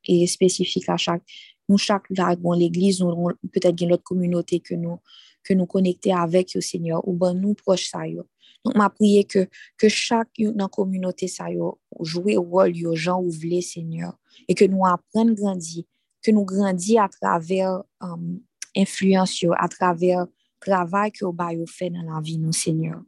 et 0.06 0.26
spécifique 0.26 0.88
à 0.88 0.96
chaque, 0.96 1.22
nous 1.68 1.76
chaque 1.76 2.10
bon 2.38 2.52
l'église, 2.52 3.00
nous 3.00 3.28
peut-être 3.52 3.80
une 3.82 3.92
autre 3.92 4.02
communauté 4.02 4.60
que 4.60 4.74
nous, 4.74 4.98
que 5.44 5.52
nous 5.52 5.66
connecter 5.66 6.12
avec 6.12 6.54
le 6.54 6.62
Seigneur, 6.62 7.06
ou 7.06 7.12
ban 7.12 7.34
nous 7.34 7.54
proche 7.54 7.90
ça 7.90 8.06
yo. 8.06 8.26
Donc, 8.64 8.74
m'a 8.76 8.90
prié 8.90 9.24
que, 9.24 9.48
que 9.78 9.88
chaque 9.88 10.28
communauté 10.70 11.28
ça 11.28 11.50
yo, 11.50 11.80
jouer 12.00 12.36
rôle 12.36 12.76
yo, 12.76 12.94
gens 12.94 13.20
ou 13.20 13.30
vle 13.30 13.62
Seigneur, 13.62 14.18
et 14.48 14.54
que 14.54 14.64
nous 14.64 14.84
apprenions 14.84 15.34
grandir, 15.34 15.84
que 16.22 16.30
nous 16.30 16.44
grandis 16.44 16.98
à 16.98 17.08
travers 17.08 17.82
um, 18.00 18.40
influence 18.76 19.40
yo, 19.40 19.52
à 19.56 19.68
travers 19.68 20.26
travail 20.60 21.10
que 21.10 21.24
vous 21.24 21.66
fait 21.66 21.90
dans 21.90 22.02
la 22.02 22.20
vie, 22.20 22.38
nous, 22.38 22.52
Seigneur. 22.52 23.02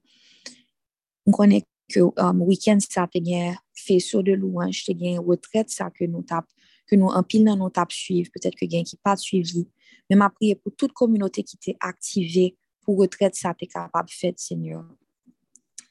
On 1.27 1.33
connaît 1.33 1.65
que 1.89 2.01
um, 2.17 2.43
week-end 2.43 2.79
ça 2.81 3.07
te 3.07 3.19
gen 3.23 3.55
faisceau 3.75 4.23
de 4.23 4.33
louange, 4.33 4.85
te 4.85 4.93
gen 4.93 5.19
retraite 5.19 5.71
ça 5.71 5.91
que 5.91 6.05
nous 6.07 6.23
tap, 6.23 6.47
que 6.87 6.97
nous 6.97 7.11
pile 7.29 7.45
dans 7.45 7.57
nous 7.57 7.71
tap 7.71 7.93
suivre, 7.93 8.31
peut-être 8.33 8.57
que 8.57 8.69
gen 8.69 8.85
qui 8.85 8.97
pas 8.97 9.17
suivi. 9.17 9.69
Mais 10.09 10.17
ma 10.17 10.31
prière 10.31 10.57
pour 10.63 10.75
toute 10.75 10.93
communauté 10.93 11.43
qui 11.43 11.59
t'est 11.59 11.77
activée 11.81 12.57
pour 12.81 12.99
retraite 12.99 13.35
ça 13.35 13.55
t'es 13.55 13.67
capable 13.67 14.09
de 14.09 14.15
faire, 14.15 14.33
Seigneur. 14.37 14.85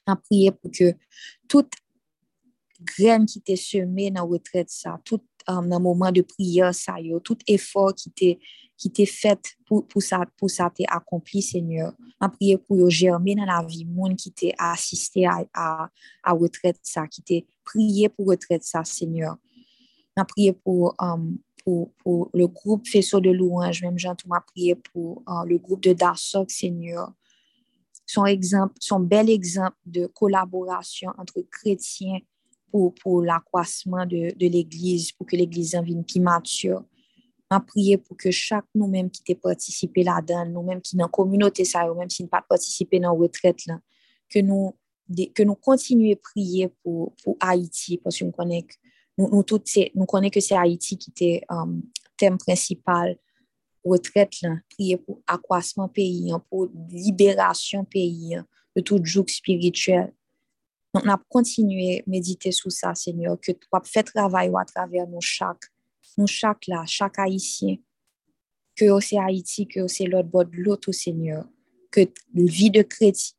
Ma 0.06 0.16
prière 0.16 0.56
pour 0.56 0.70
que 0.70 0.94
toute 1.48 1.72
graine 2.80 3.26
qui 3.26 3.38
était 3.38 3.56
semée 3.56 4.10
dans 4.10 4.24
la 4.24 4.28
retraite, 4.28 4.70
ça, 4.70 5.00
tout 5.04 5.22
um, 5.46 5.68
le 5.68 5.78
moment 5.78 6.10
de 6.10 6.22
prière, 6.22 6.74
ça, 6.74 7.00
yo, 7.00 7.20
tout 7.20 7.38
effort 7.46 7.94
qui 7.94 8.08
était 8.08 8.38
qui 8.76 8.88
était 8.88 9.06
fait 9.06 9.38
pour, 9.64 9.86
pour 9.86 10.02
ça, 10.02 10.24
pour 10.36 10.50
ça 10.50 10.68
t'est 10.74 10.86
accompli, 10.88 11.40
Seigneur. 11.40 11.92
Je 12.20 12.26
prie 12.26 12.56
pour 12.56 12.78
yo 12.78 12.90
germer 12.90 13.36
dans 13.36 13.44
la 13.44 13.64
vie, 13.64 13.84
monde 13.84 14.16
qui 14.16 14.32
t'est 14.32 14.54
assisté 14.58 15.24
à, 15.24 15.44
à, 15.54 15.88
à 16.24 16.32
retraite, 16.32 16.78
ça, 16.82 17.06
qui 17.06 17.22
t'est 17.22 17.46
prié 17.64 18.08
pour 18.08 18.26
retraite, 18.26 18.64
ça, 18.64 18.82
Seigneur. 18.84 19.36
Je 20.16 20.22
prie 20.24 20.52
pour, 20.52 20.94
um, 20.98 21.38
pour, 21.64 21.92
pour, 22.02 22.30
le 22.34 22.48
groupe 22.48 22.88
Faisceau 22.88 23.20
de 23.20 23.30
louange, 23.30 23.82
même 23.82 23.98
Jean, 23.98 24.16
tu 24.16 24.28
m'as 24.28 24.40
prié 24.40 24.74
pour 24.74 25.22
uh, 25.28 25.46
le 25.46 25.58
groupe 25.58 25.82
de 25.82 25.92
Darsoc, 25.92 26.50
Seigneur. 26.50 27.12
Son, 28.06 28.26
exemple, 28.26 28.74
son 28.78 29.00
bel 29.00 29.30
exemple 29.30 29.76
de 29.86 30.06
collaboration 30.06 31.10
entre 31.18 31.40
chrétiens 31.50 32.18
pour, 32.70 32.94
pour 32.94 33.22
l'accroissement 33.22 34.06
de, 34.06 34.36
de 34.36 34.46
l'Église, 34.46 35.12
pour 35.12 35.26
que 35.26 35.36
l'Église 35.36 35.74
en 35.74 35.82
vienne 35.82 36.04
plus 36.04 36.20
mature. 36.20 36.84
On 37.50 37.60
prié 37.60 37.98
pour 37.98 38.16
que 38.16 38.30
chaque 38.30 38.64
nous-mêmes 38.74 39.10
qui 39.10 39.22
t'ai 39.22 39.34
participé 39.34 40.02
là-dedans, 40.02 40.46
nous-mêmes 40.46 40.80
qui 40.80 40.96
dans 40.96 41.04
la 41.04 41.10
communauté, 41.10 41.66
ça, 41.66 41.86
même 41.94 42.08
si 42.08 42.22
nous 42.22 42.28
pas 42.28 42.42
participé 42.48 42.98
dans 42.98 43.12
la 43.12 43.18
retraite, 43.18 43.66
là, 43.66 43.78
que 44.30 44.38
nous, 44.38 44.74
que 45.34 45.42
nous 45.42 45.54
continuions 45.54 46.14
à 46.14 46.16
prier 46.16 46.68
pour, 46.82 47.14
pour 47.22 47.36
Haïti, 47.40 47.98
parce 47.98 48.18
que 48.18 48.24
nous 48.24 48.32
connaissons 48.32 48.78
nous, 49.18 49.28
nous, 49.30 50.30
que 50.30 50.40
c'est 50.40 50.56
Haïti 50.56 50.96
qui 50.96 51.10
était 51.10 51.42
um, 51.48 51.82
thème 52.16 52.38
principal 52.38 53.16
là, 53.84 54.56
prier 54.70 54.96
pour 54.96 55.20
accroissement 55.26 55.88
pays, 55.88 56.30
hein, 56.32 56.42
pour 56.48 56.70
libération 56.90 57.84
pays 57.84 58.36
hein, 58.36 58.46
de 58.76 58.82
tout 58.82 59.00
joug 59.02 59.28
spirituel. 59.28 60.12
On 60.94 61.08
a 61.08 61.20
continué 61.28 62.02
méditer 62.06 62.52
sur 62.52 62.70
ça, 62.70 62.94
Seigneur, 62.94 63.40
que 63.40 63.52
tu 63.52 63.66
as 63.72 63.80
fait 63.84 64.02
travail 64.02 64.50
à 64.58 64.64
travers 64.64 65.06
nous 65.06 65.20
chaque, 65.20 65.64
nous 66.18 66.26
chaque 66.26 66.66
là, 66.66 66.84
chaque 66.86 67.18
Haïtien, 67.18 67.76
que 68.76 69.00
c'est 69.00 69.18
Haïti, 69.18 69.66
que 69.66 69.86
c'est 69.86 70.04
l'autre 70.04 70.28
bord 70.28 70.44
de 70.44 70.56
l'autre, 70.56 70.92
Seigneur, 70.92 71.46
que 71.90 72.00
vie 72.34 72.70
de 72.70 72.86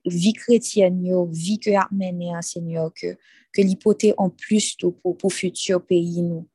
vie 0.06 0.34
chrétienne, 0.34 1.32
vie 1.32 1.60
que 1.60 1.72
a 1.72 1.88
mené, 1.92 2.32
Seigneur, 2.42 2.92
que, 2.94 3.18
que 3.52 3.62
l'hypothèse 3.62 4.14
en 4.18 4.30
plus 4.30 4.76
pour, 4.76 5.18
pour 5.18 5.34
futur 5.34 5.84
pays, 5.86 6.22
nous, 6.22 6.48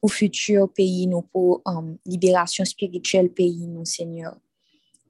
pour 0.00 0.12
futur 0.12 0.72
pays, 0.72 1.06
nous, 1.06 1.22
pour 1.22 1.62
um, 1.64 1.96
libération 2.04 2.64
spirituelle 2.64 3.30
pays, 3.30 3.66
nous, 3.66 3.84
Seigneur. 3.84 4.36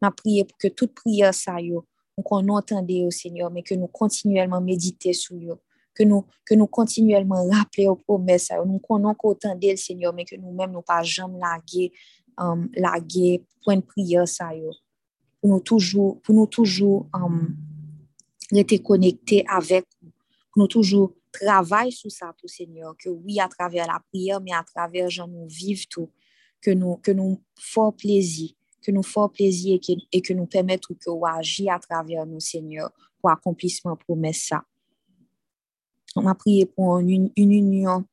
Ma 0.00 0.11
prié 0.11 0.45
pour 0.45 0.59
que 0.59 0.69
toute 0.69 0.95
prière, 0.95 1.35
ça, 1.35 1.61
yo, 1.61 1.87
qu'on 2.25 2.49
entendait 2.49 3.05
au 3.05 3.11
Seigneur, 3.11 3.50
mais 3.50 3.62
que 3.62 3.75
nous 3.75 3.88
continuellement 3.88 4.61
méditer 4.61 5.12
sur 5.12 5.37
eux, 5.37 5.59
que 5.95 6.02
nous, 6.02 6.25
que 6.45 6.55
nous 6.55 6.66
continuellement 6.66 7.47
rappeler 7.49 7.88
aux 7.88 7.97
promesses, 7.97 8.50
nous 8.66 8.78
qu'on 8.78 9.05
entendait 9.05 9.73
le 9.73 9.76
Seigneur, 9.76 10.12
mais 10.12 10.25
que 10.25 10.37
nous-mêmes, 10.37 10.73
nous 10.73 10.83
pas 10.83 11.02
jamais 11.02 11.38
laguer, 11.38 11.93
um, 12.38 12.69
laguer 12.75 13.45
point 13.64 13.81
prière, 13.81 14.28
ça, 14.28 14.55
yo, 14.55 14.71
pour 15.40 15.50
nous 15.50 15.61
toujours, 15.61 16.21
pour 16.23 16.35
nous 16.35 16.47
toujours 16.47 17.07
um, 17.12 17.57
être 18.52 18.76
connectés 18.83 19.45
avec, 19.49 19.85
pour 20.52 20.62
nous 20.62 20.69
toujours 20.69 21.12
travailler 21.40 21.90
sur 21.90 22.11
ça, 22.11 22.35
tout 22.38 22.49
Seigneur, 22.49 22.95
que 22.99 23.09
oui, 23.09 23.40
à 23.40 23.49
travers 23.49 23.87
la 23.87 24.00
prière, 24.12 24.40
mais 24.40 24.52
à 24.52 24.64
travers, 24.64 25.11
genre, 25.11 25.28
nous 25.28 25.47
vivons 25.47 25.85
tout, 25.90 26.11
que 26.61 26.71
nous, 26.71 26.97
que 26.97 27.12
nous 27.12 27.43
fort 27.59 27.95
plaisir 27.95 28.50
que 28.87 28.93
nous 28.93 29.02
faisons 29.02 29.28
plaisir 29.28 29.81
et 30.12 30.23
que, 30.23 30.33
nous 30.33 30.47
permettons 30.47 30.95
que 30.95 31.11
nous 31.11 31.26
agir 31.26 31.73
à 31.73 31.81
travers 31.81 32.25
nous, 32.25 32.38
Seigneur, 32.38 32.93
pour 33.21 33.31
accomplissement 33.31 33.97
promesse 33.97 34.47
ça. 34.47 34.62
On 36.14 36.23
m'a 36.23 36.37
prié 36.37 36.66
pour 36.66 36.99
une, 36.99 37.33
union 37.37 38.05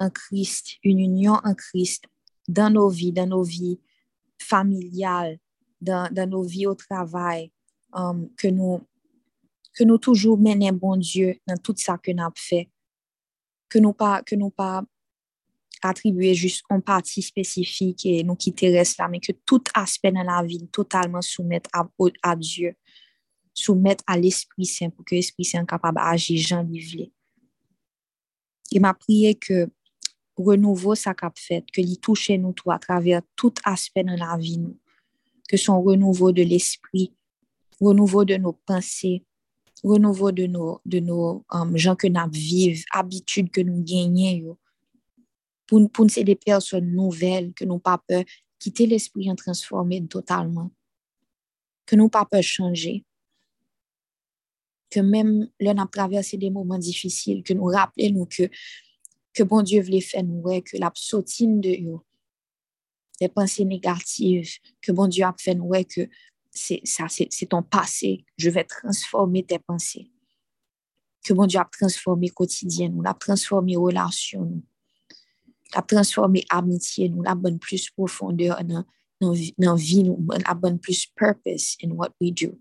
en 0.00 0.10
Christ, 0.10 0.78
une 0.82 1.00
union 1.00 1.34
en 1.44 1.54
Christ 1.54 2.04
dans 2.48 2.70
nos 2.70 2.88
vies, 2.88 3.12
dans 3.12 3.26
nos 3.26 3.42
vies 3.42 3.78
familiales, 4.38 5.38
dans, 5.82 6.10
nos 6.28 6.42
vies 6.42 6.66
au 6.66 6.74
travail, 6.74 7.52
um, 7.92 8.30
que 8.36 8.48
nous 8.48 8.80
que 9.74 9.84
nous 9.84 9.98
toujours 9.98 10.38
menons 10.38 10.72
bon 10.72 10.96
Dieu 10.96 11.36
dans 11.46 11.56
tout 11.56 11.74
ça 11.76 11.98
que 11.98 12.10
nous 12.10 12.22
avons 12.22 12.32
fait, 12.36 12.70
que 13.68 13.78
nous 13.78 13.92
pas 13.92 14.22
que 14.22 14.34
nous 14.34 14.50
pas 14.50 14.82
attribuer 15.82 16.34
juste 16.34 16.62
une 16.70 16.82
partie 16.82 17.22
spécifique 17.22 18.06
et 18.06 18.22
nous 18.22 18.36
quitter 18.36 18.70
reste 18.70 18.98
là, 18.98 19.08
mais 19.08 19.18
que 19.18 19.32
tout 19.44 19.64
aspect 19.74 20.12
de 20.12 20.24
la 20.24 20.42
vie 20.42 20.68
totalement 20.68 21.22
soumettre 21.22 21.68
à, 22.22 22.36
Dieu, 22.36 22.74
soumettre 23.52 24.04
à 24.06 24.16
l'Esprit 24.16 24.66
Saint 24.66 24.90
pour 24.90 25.04
que 25.04 25.16
l'Esprit 25.16 25.44
Saint 25.44 25.60
soit 25.60 25.66
capable 25.66 25.98
d'agir 25.98 26.40
Jean 26.40 26.62
Livlé. 26.62 27.12
Il 28.70 28.80
m'a 28.80 28.94
prié 28.94 29.34
que 29.34 29.68
renouveau 30.36 30.94
ça 30.94 31.14
cap 31.14 31.36
fait, 31.36 31.64
que 31.72 31.80
lui 31.80 31.98
touche 31.98 32.30
nous 32.30 32.52
tout 32.52 32.70
à 32.70 32.78
travers 32.78 33.20
tout 33.34 33.54
aspect 33.64 34.04
de 34.04 34.16
la 34.16 34.36
vie 34.36 34.60
que 35.52 35.58
son 35.58 35.82
renouveau 35.82 36.32
de 36.32 36.42
l'esprit, 36.42 37.12
renouveau 37.78 38.24
de 38.24 38.36
nos 38.36 38.54
pensées, 38.54 39.22
renouveau 39.82 40.32
de 40.32 40.46
nos, 40.46 40.80
de 40.84 41.00
nos 41.00 41.44
um, 41.50 41.76
gens 41.76 41.96
que 41.96 42.06
nous 42.06 42.30
vivons, 42.30 42.82
habitudes 42.92 43.50
que 43.50 43.60
nous 43.60 43.82
gagnons, 43.82 44.56
pour, 45.66 45.90
pour 45.90 46.06
nous 46.06 46.24
des 46.24 46.36
personnes 46.36 46.92
nouvelles, 46.92 47.52
que 47.54 47.64
nous 47.64 47.78
pas 47.78 47.98
peur. 47.98 48.24
Quitter 48.58 48.86
l'esprit 48.86 49.30
en 49.30 49.34
transformer 49.34 50.06
totalement, 50.06 50.70
que 51.84 51.96
nous 51.96 52.08
pas 52.08 52.24
peur 52.24 52.42
changer, 52.42 53.04
que 54.88 55.00
même 55.00 55.48
là, 55.58 55.74
on 55.76 55.86
traversé 55.86 56.36
des 56.36 56.50
moments 56.50 56.78
difficiles, 56.78 57.42
que 57.42 57.54
nous 57.54 57.64
rappelons 57.64 58.26
que, 58.26 58.48
que 59.32 59.42
bon 59.42 59.62
Dieu 59.62 59.82
voulait 59.82 60.00
faire 60.00 60.22
nous, 60.22 60.42
que 60.60 60.76
la 60.76 60.92
de 60.92 61.80
nous, 61.80 62.02
les 63.20 63.28
pensées 63.28 63.64
négatives, 63.64 64.58
que 64.80 64.92
bon 64.92 65.08
Dieu 65.08 65.24
a 65.24 65.34
fait 65.38 65.54
nous, 65.54 65.70
que 65.84 66.08
c'est 66.52 67.46
ton 67.48 67.62
passé, 67.62 68.24
je 68.36 68.50
vais 68.50 68.64
transformer 68.64 69.42
tes 69.44 69.58
pensées. 69.58 70.10
Que 71.24 71.32
bon 71.32 71.46
Dieu 71.46 71.60
a 71.60 71.64
transformé 71.64 72.28
quotidien, 72.28 72.88
nous 72.88 73.00
l'a 73.00 73.14
transformé 73.14 73.76
relation, 73.76 74.62
la 75.74 75.82
transformer 75.82 76.44
amitié 76.50 77.08
nous, 77.08 77.22
la 77.22 77.34
bonne 77.34 77.58
plus 77.58 77.90
profondeur 77.90 78.62
dans 78.64 78.84
la 79.20 79.74
vie 79.76 80.04
nous, 80.04 80.26
la 80.46 80.54
bonne 80.54 80.78
plus 80.78 81.06
purpose 81.06 81.76
in 81.82 81.92
what 81.92 82.10
we 82.20 82.32
do. 82.32 82.58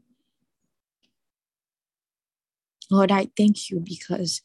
Lord, 2.89 3.11
I 3.11 3.25
thank 3.35 3.69
you 3.69 3.79
because 3.79 4.41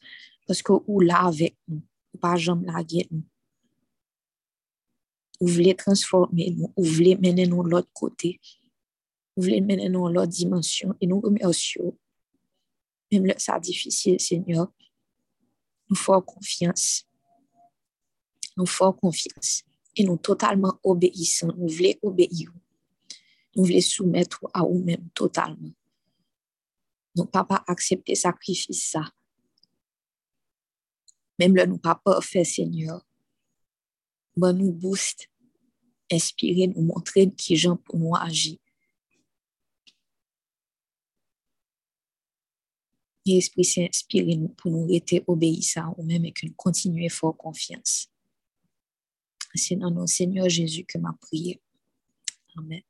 parce 0.47 0.61
que 0.61 0.71
vous 0.87 0.99
là 1.01 1.25
avec 1.25 1.57
nous, 1.67 1.81
pas 2.19 2.37
jamais 2.37 2.65
laguer 2.65 3.07
nous. 3.11 3.23
Vous 5.39 5.47
voulez 5.47 5.75
transformer 5.75 6.55
nous, 6.57 6.73
voulez 6.77 7.15
mener 7.17 7.45
nous 7.45 7.61
l'autre 7.61 7.91
côté. 7.93 8.39
Vous 9.37 9.43
voulez 9.43 9.61
mener 9.61 9.87
de 9.87 9.93
l'autre 9.93 10.25
dimension 10.25 10.93
et 10.99 11.07
nous 11.07 11.21
remercions. 11.21 11.97
Même 13.11 13.25
là, 13.25 13.35
c'est 13.37 13.59
difficile, 13.61 14.19
Seigneur. 14.19 14.67
Nous 15.89 15.95
faisons 15.95 16.21
confiance 16.21 17.07
nous 18.57 18.65
faisons 18.65 18.93
confiance 18.93 19.63
et 19.95 20.03
nous 20.03 20.17
totalement 20.17 20.79
obéissons. 20.83 21.53
Nous 21.55 21.67
voulons 21.67 21.93
obéir. 22.01 22.51
Nous 23.55 23.63
voulons 23.63 23.81
soumettre 23.81 24.39
à 24.53 24.61
nous-mêmes 24.61 25.09
totalement. 25.13 25.71
Nous 27.15 27.23
ne 27.23 27.29
pas 27.29 27.63
accepter 27.67 28.15
sacrifice 28.15 28.89
ça. 28.91 29.11
Même 31.39 31.55
là, 31.55 31.65
nous 31.65 31.77
pas 31.77 32.01
fait 32.21 32.43
Seigneur. 32.43 33.05
Ben, 34.35 34.53
nous 34.53 34.71
boost, 34.71 35.29
inspirer, 36.11 36.67
nous 36.67 36.81
montrer 36.81 37.31
qui 37.31 37.55
gens 37.55 37.77
pour 37.77 37.97
nous 37.97 38.15
agir. 38.15 38.57
et 43.33 43.37
Esprit 43.37 43.65
Saint 43.65 43.87
nous 44.13 44.49
pour 44.49 44.71
nous 44.71 44.87
rester 44.87 45.23
obéissants 45.27 45.93
ou 45.97 46.03
même 46.03 46.23
avec 46.23 46.43
une 46.43 46.53
continue 46.53 47.09
fort 47.09 47.37
confiance. 47.37 48.09
C'est 49.55 49.75
dans 49.75 49.91
notre 49.91 50.09
Seigneur 50.09 50.49
Jésus 50.49 50.85
que 50.85 50.97
m'a 50.97 51.13
prié. 51.19 51.61
Amen. 52.57 52.81